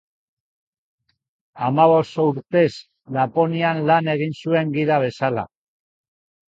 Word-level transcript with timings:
Hamabost 1.67 2.17
urtez 2.25 2.65
Laponian 3.19 3.87
lan 3.93 4.13
egin 4.17 4.37
zuen 4.45 4.77
gida 4.81 5.03
bezala. 5.09 5.47